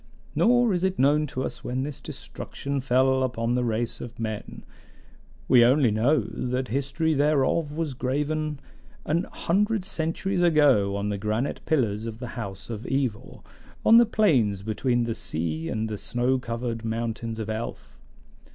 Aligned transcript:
Nor 0.33 0.73
is 0.73 0.83
it 0.83 0.97
known 0.97 1.27
to 1.27 1.43
us 1.43 1.63
when 1.63 1.83
this 1.83 1.99
destruction 1.99 2.81
fell 2.81 3.21
upon 3.21 3.53
the 3.53 3.63
race 3.63 4.01
of 4.01 4.19
men; 4.19 4.63
we 5.47 5.63
only 5.63 5.91
know 5.91 6.21
that 6.21 6.65
the 6.65 6.71
history 6.71 7.13
thereof 7.13 7.71
was 7.73 7.93
graven 7.93 8.59
an 9.05 9.25
hundred 9.31 9.85
centuries 9.85 10.41
ago 10.41 10.95
on 10.95 11.09
the 11.09 11.19
granite 11.19 11.61
pillars 11.67 12.07
of 12.07 12.17
the 12.17 12.29
House 12.29 12.67
of 12.71 12.87
Evor, 12.87 13.43
on 13.85 13.97
the 13.97 14.07
plains 14.07 14.63
between 14.63 15.03
the 15.03 15.13
sea 15.13 15.69
and 15.69 15.87
the 15.87 15.99
snow 15.99 16.39
covered 16.39 16.83
mountains 16.83 17.37
of 17.37 17.47
Elf. 17.47 17.99